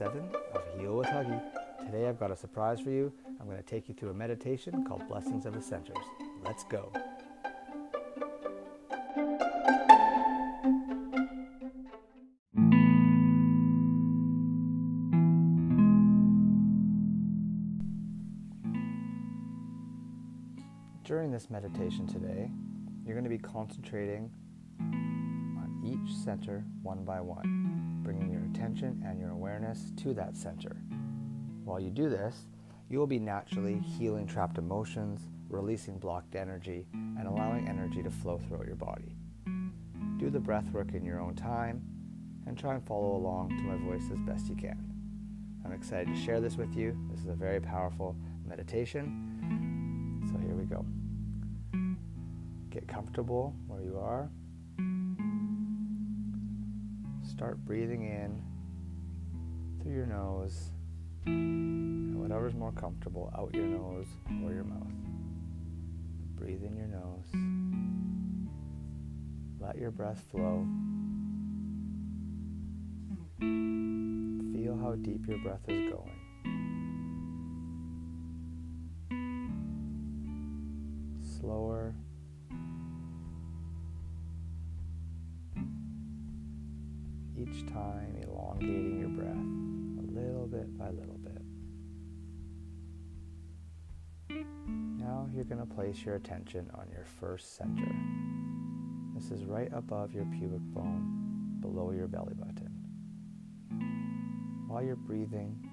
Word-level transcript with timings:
seven 0.00 0.30
of 0.54 0.62
Heal 0.78 0.96
with 0.96 1.08
Huggy. 1.08 1.38
Today 1.84 2.08
I've 2.08 2.18
got 2.18 2.30
a 2.30 2.36
surprise 2.36 2.80
for 2.80 2.88
you. 2.88 3.12
I'm 3.38 3.44
going 3.44 3.58
to 3.58 3.62
take 3.62 3.86
you 3.86 3.94
through 3.94 4.08
a 4.08 4.14
meditation 4.14 4.82
called 4.82 5.06
Blessings 5.06 5.44
of 5.44 5.52
the 5.52 5.60
Centers. 5.60 5.94
Let's 6.42 6.64
go. 6.64 6.90
During 21.04 21.30
this 21.30 21.50
meditation 21.50 22.06
today, 22.06 22.50
you're 23.04 23.14
going 23.14 23.24
to 23.24 23.28
be 23.28 23.36
concentrating 23.36 24.30
on 24.80 25.82
each 25.84 26.14
center 26.24 26.64
one 26.82 27.04
by 27.04 27.20
one, 27.20 27.89
bringing 28.10 28.32
your 28.32 28.42
attention 28.52 29.00
and 29.06 29.20
your 29.20 29.30
awareness 29.30 29.92
to 29.96 30.12
that 30.12 30.36
center. 30.36 30.76
While 31.62 31.78
you 31.78 31.90
do 31.90 32.08
this, 32.08 32.46
you 32.88 32.98
will 32.98 33.06
be 33.06 33.20
naturally 33.20 33.78
healing 33.78 34.26
trapped 34.26 34.58
emotions, 34.58 35.28
releasing 35.48 35.96
blocked 35.96 36.34
energy, 36.34 36.88
and 36.92 37.28
allowing 37.28 37.68
energy 37.68 38.02
to 38.02 38.10
flow 38.10 38.36
throughout 38.38 38.66
your 38.66 38.74
body. 38.74 39.14
Do 40.16 40.28
the 40.28 40.40
breath 40.40 40.68
work 40.72 40.92
in 40.92 41.04
your 41.04 41.20
own 41.20 41.36
time 41.36 41.82
and 42.48 42.58
try 42.58 42.74
and 42.74 42.84
follow 42.84 43.14
along 43.14 43.50
to 43.50 43.62
my 43.62 43.76
voice 43.76 44.10
as 44.12 44.18
best 44.22 44.48
you 44.48 44.56
can. 44.56 44.92
I'm 45.64 45.72
excited 45.72 46.12
to 46.12 46.20
share 46.20 46.40
this 46.40 46.56
with 46.56 46.74
you. 46.74 46.98
This 47.12 47.20
is 47.20 47.28
a 47.28 47.34
very 47.34 47.60
powerful 47.60 48.16
meditation. 48.44 50.26
So 50.26 50.36
here 50.44 50.56
we 50.56 50.64
go. 50.64 50.84
Get 52.70 52.88
comfortable 52.88 53.54
where 53.68 53.82
you 53.82 54.00
are. 54.00 54.28
Start 57.40 57.64
breathing 57.64 58.02
in 58.02 58.42
through 59.82 59.94
your 59.94 60.04
nose 60.04 60.72
and 61.24 62.20
whatever's 62.20 62.52
more 62.52 62.72
comfortable 62.72 63.32
out 63.34 63.54
your 63.54 63.64
nose 63.64 64.08
or 64.44 64.52
your 64.52 64.64
mouth. 64.64 64.92
Breathe 66.36 66.62
in 66.62 66.76
your 66.76 66.86
nose. 66.86 67.24
Let 69.58 69.78
your 69.78 69.90
breath 69.90 70.22
flow. 70.30 70.66
Feel 73.38 74.76
how 74.78 74.96
deep 74.96 75.26
your 75.26 75.38
breath 75.38 75.66
is 75.66 75.90
going. 75.90 76.12
Slower. 81.40 81.94
Each 87.40 87.66
time 87.72 88.16
elongating 88.22 89.00
your 89.00 89.08
breath 89.08 89.32
a 89.32 90.02
little 90.12 90.46
bit 90.46 90.76
by 90.76 90.90
little 90.90 91.16
bit. 91.16 91.40
Now 94.68 95.26
you're 95.32 95.44
going 95.44 95.66
to 95.66 95.74
place 95.74 96.04
your 96.04 96.16
attention 96.16 96.70
on 96.74 96.90
your 96.92 97.06
first 97.18 97.56
center. 97.56 97.90
This 99.14 99.30
is 99.30 99.46
right 99.46 99.70
above 99.72 100.12
your 100.12 100.26
pubic 100.26 100.60
bone, 100.60 101.56
below 101.60 101.92
your 101.92 102.08
belly 102.08 102.34
button. 102.34 102.74
While 104.68 104.82
you're 104.82 104.96
breathing 104.96 105.66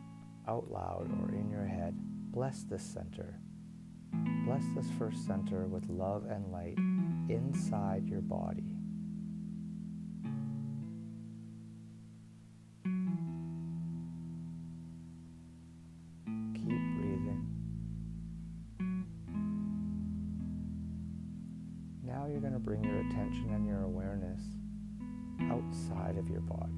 out 0.48 0.72
loud 0.72 1.12
or 1.22 1.34
in 1.34 1.50
your 1.52 1.66
head, 1.66 1.95
bless 2.32 2.64
this 2.64 2.82
center. 2.82 3.42
Bless 4.45 4.64
this 4.73 4.90
first 4.98 5.26
center 5.28 5.68
with 5.68 5.90
love 5.90 6.23
and 6.30 6.50
light 6.50 6.78
inside 7.28 8.08
your 8.08 8.22
body. 8.22 8.77
Body. 26.60 26.73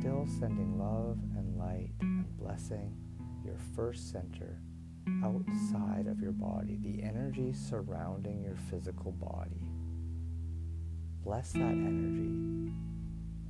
Still 0.00 0.26
sending 0.38 0.78
love 0.78 1.18
and 1.36 1.56
light 1.56 1.92
and 2.00 2.24
blessing 2.38 2.96
your 3.44 3.58
first 3.74 4.10
center 4.10 4.60
outside 5.24 6.06
of 6.06 6.20
your 6.20 6.32
body, 6.32 6.78
the 6.82 7.02
energy 7.02 7.52
surrounding 7.52 8.42
your 8.42 8.56
physical 8.70 9.12
body. 9.12 9.62
Bless 11.24 11.52
that 11.52 11.60
energy. 11.60 12.72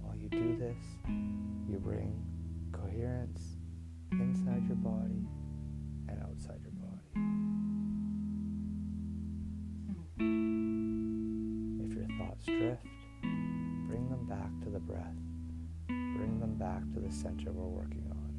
While 0.00 0.16
you 0.16 0.28
do 0.28 0.56
this, 0.58 0.76
you 1.68 1.78
bring 1.78 2.22
coherence 2.72 3.56
inside 4.12 4.66
your 4.66 4.76
body 4.76 5.26
and 6.08 6.22
outside 6.22 6.60
your 6.62 6.72
body. 6.72 7.02
If 11.84 11.94
your 11.94 12.06
thoughts 12.18 12.44
drift, 12.44 12.86
back 14.42 14.60
to 14.60 14.70
the 14.70 14.80
breath. 14.80 15.14
Bring 15.86 16.40
them 16.40 16.56
back 16.58 16.82
to 16.94 17.00
the 17.00 17.12
center 17.12 17.52
we're 17.52 17.64
working 17.64 18.04
on. 18.10 18.34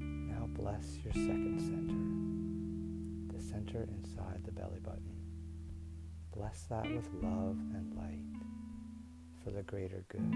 Now 0.00 0.48
bless 0.60 0.98
your 1.04 1.12
second 1.12 1.60
center, 1.60 3.36
the 3.36 3.42
center 3.42 3.88
inside 3.88 4.40
the 4.44 4.50
belly 4.52 4.80
button. 4.82 5.14
Bless 6.34 6.64
that 6.64 6.90
with 6.90 7.08
love 7.22 7.58
and 7.74 7.94
light 7.96 8.18
for 9.44 9.52
the 9.52 9.62
greater 9.62 10.04
good. 10.08 10.34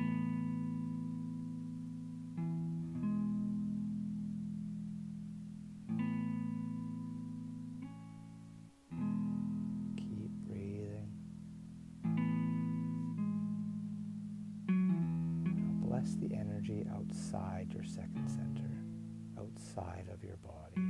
Outside 19.72 20.06
of 20.12 20.22
your 20.22 20.36
body. 20.36 20.82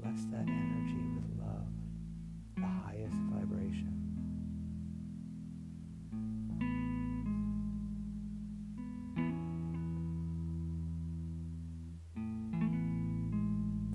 Bless 0.00 0.24
that 0.26 0.48
energy 0.48 1.02
with 1.14 1.38
love, 1.40 1.72
the 2.56 2.66
highest 2.66 3.16
vibration. 3.32 3.94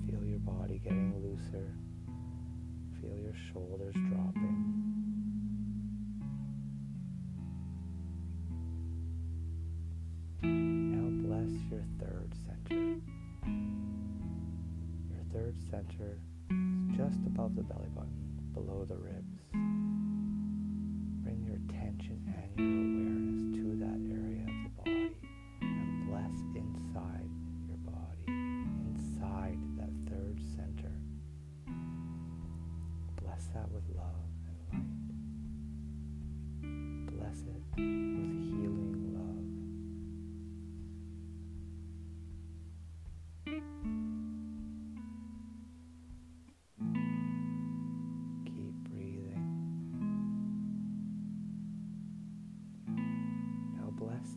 Feel 0.06 0.24
your 0.26 0.38
body 0.40 0.80
getting 0.82 1.14
looser. 1.22 1.72
Feel 3.00 3.16
your 3.18 3.34
shoulders 3.52 3.94
dropping. 3.94 4.43
Center 15.74 16.20
just 16.96 17.18
above 17.26 17.56
the 17.56 17.62
belly 17.62 17.88
button, 17.96 18.38
below 18.52 18.84
the 18.88 18.96
ribs. 18.96 19.34
Bring 21.24 21.42
your 21.42 21.56
attention 21.68 22.22
and 22.32 22.56
your 22.56 22.68
awareness 22.68 23.23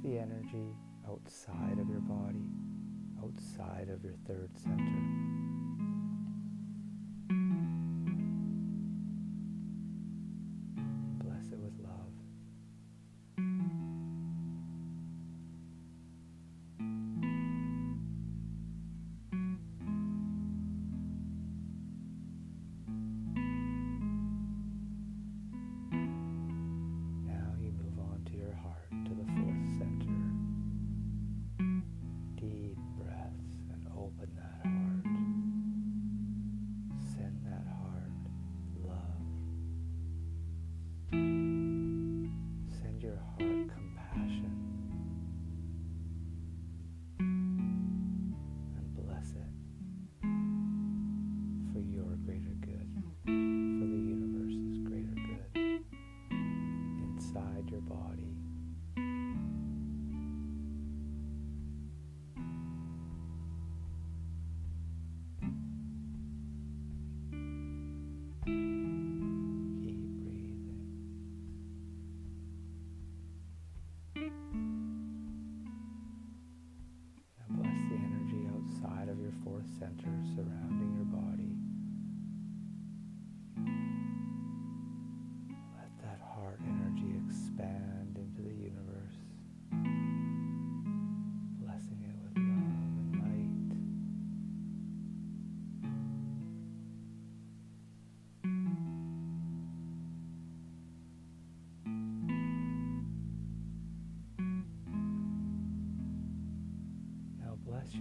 the 0.08 0.18
energy 0.18 0.74
outside 1.10 1.78
of 1.80 1.90
your 1.90 2.00
body, 2.00 2.48
outside 3.22 3.90
of 3.90 4.04
your 4.06 4.16
third 4.26 4.50
center. 4.56 5.47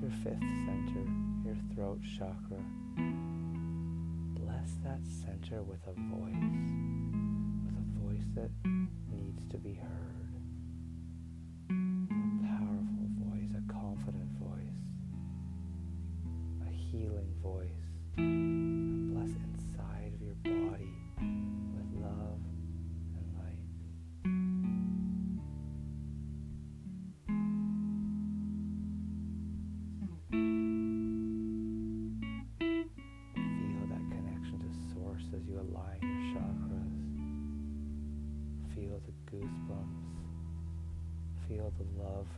Your 0.00 0.10
fifth 0.10 0.40
center, 0.40 1.06
your 1.44 1.56
throat 1.74 2.00
chakra. 2.18 2.60
Bless 4.34 4.76
that 4.84 5.00
center 5.24 5.62
with 5.62 5.80
a 5.86 5.92
voice, 5.92 6.34
with 7.64 7.76
a 7.78 7.86
voice 8.04 8.26
that 8.34 8.50
needs 9.10 9.46
to 9.50 9.56
be 9.58 9.74
heard. 9.74 10.25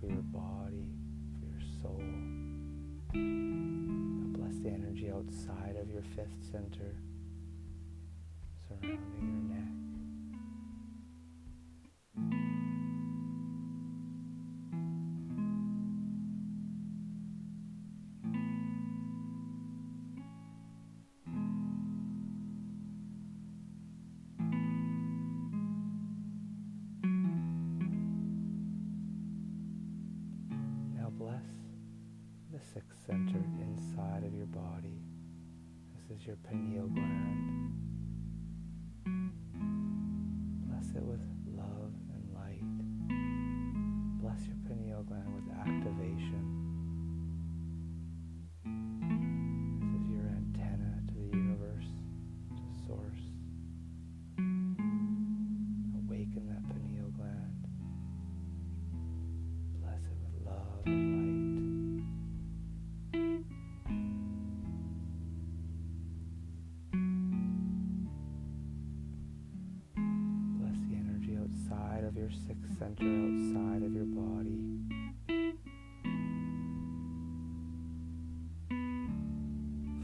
For 0.00 0.06
your 0.06 0.22
body, 0.22 0.86
for 1.38 1.46
your 1.46 1.60
soul. 1.82 2.02
Now 3.14 4.38
bless 4.38 4.58
the 4.62 4.70
energy 4.70 5.10
outside 5.10 5.76
of 5.80 5.90
your 5.90 6.02
fifth 6.14 6.36
center, 6.50 6.94
surrounding 8.68 9.27
bless 31.18 31.42
the 32.52 32.60
sixth 32.72 33.04
center 33.04 33.42
inside 33.60 34.22
of 34.24 34.32
your 34.32 34.46
body. 34.46 35.02
This 35.92 36.16
is 36.16 36.24
your 36.24 36.36
pineal 36.48 36.86
gland. 36.86 37.72
Bless 40.68 40.94
it 40.94 41.02
with 41.02 41.20
outside 73.00 73.82
of 73.84 73.94
your 73.94 74.06
body. 74.06 74.58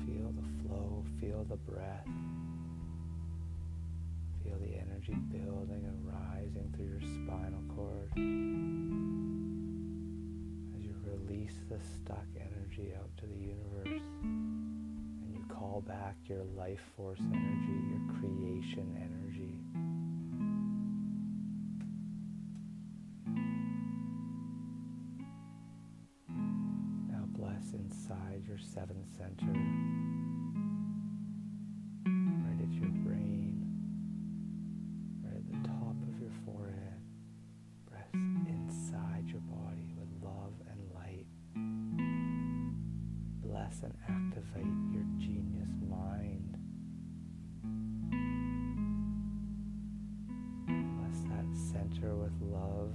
Feel 0.07 0.33
the 0.33 0.47
flow, 0.63 1.05
feel 1.21 1.45
the 1.49 1.57
breath. 1.57 2.07
Feel 4.45 4.59
the 4.61 4.77
energy 4.77 5.15
building 5.33 5.85
and 5.85 6.07
rising 6.07 6.73
through 6.77 6.87
your 6.87 7.01
spinal 7.01 7.63
cord 7.75 8.11
as 10.77 10.85
you 10.85 10.95
release 11.05 11.59
the 11.69 11.79
stuck 11.81 12.27
energy 12.37 12.93
out 12.97 13.11
to 13.17 13.27
the 13.27 13.35
universe 13.35 14.03
and 14.23 15.35
you 15.35 15.45
call 15.49 15.83
back 15.87 16.15
your 16.27 16.45
life 16.57 16.83
force 16.97 17.21
energy, 17.33 17.77
your 17.91 18.03
creation 18.21 18.95
energy. 18.97 19.24
Your 28.55 28.63
seventh 28.73 29.09
center, 29.19 29.53
right 32.07 32.61
at 32.63 32.73
your 32.73 32.89
brain, 33.03 33.67
right 35.25 35.35
at 35.35 35.47
the 35.51 35.69
top 35.69 35.97
of 36.09 36.21
your 36.21 36.31
forehead. 36.45 37.01
Press 37.91 38.07
inside 38.15 39.25
your 39.27 39.41
body 39.41 39.93
with 39.97 40.07
love 40.23 40.53
and 40.71 40.79
light. 40.95 41.27
Bless 43.43 43.83
and 43.83 43.95
activate 44.09 44.93
your 44.93 45.03
genius 45.19 45.75
mind. 45.91 46.57
Bless 50.69 51.25
that 51.25 51.47
center 51.73 52.15
with 52.15 52.41
love 52.41 52.93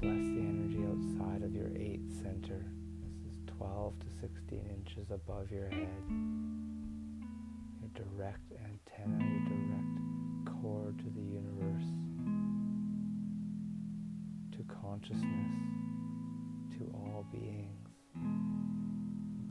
bless 0.00 0.12
the 0.12 0.40
energy 0.40 0.84
outside 0.90 1.42
of 1.42 1.54
your 1.54 1.68
eighth 1.76 2.10
center. 2.22 2.64
This 3.22 3.32
is 3.32 3.38
12 3.58 3.98
to 4.00 4.06
16 4.20 4.58
inches 4.76 5.10
above 5.10 5.50
your 5.50 5.68
head. 5.68 6.02
Your 7.80 7.90
direct 7.94 8.52
antenna, 8.52 9.24
your 9.24 9.44
direct 9.48 10.62
cord 10.62 10.98
to 10.98 11.10
the 11.10 11.20
universe, 11.20 11.90
to 14.52 14.64
consciousness, 14.82 15.54
to 16.78 16.90
all 16.94 17.26
beings. 17.30 17.88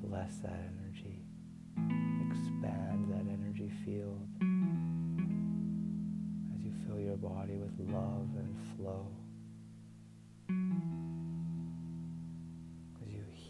Bless 0.03 0.37
that 0.37 0.59
energy. 0.77 1.25
Expand 2.29 3.11
that 3.11 3.25
energy 3.31 3.71
field 3.85 4.27
as 6.55 6.63
you 6.63 6.73
fill 6.85 6.99
your 6.99 7.17
body 7.17 7.55
with 7.55 7.79
love 7.89 8.27
and 8.35 8.55
flow. 8.75 9.07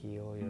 As 0.05 0.12
you 0.12 0.33
heal 0.38 0.42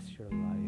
Bless 0.00 0.18
your 0.18 0.28
life. 0.30 0.59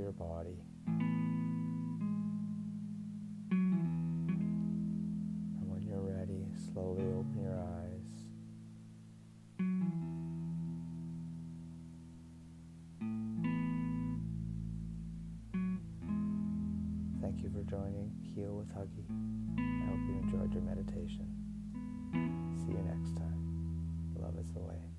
Your 0.00 0.12
body. 0.12 0.56
And 3.50 4.38
when 5.68 5.82
you're 5.82 6.00
ready, 6.00 6.46
slowly 6.72 7.04
open 7.04 7.42
your 7.42 7.58
eyes. 7.58 8.00
Thank 17.20 17.42
you 17.42 17.50
for 17.50 17.62
joining 17.70 18.10
Heal 18.34 18.56
with 18.56 18.70
Huggy. 18.74 19.04
I 19.58 19.60
hope 19.86 20.00
you 20.08 20.14
enjoyed 20.22 20.54
your 20.54 20.62
meditation. 20.62 21.28
See 22.56 22.72
you 22.72 22.82
next 22.88 23.14
time. 23.16 23.38
Love 24.18 24.38
is 24.38 24.50
the 24.52 24.60
way. 24.60 24.90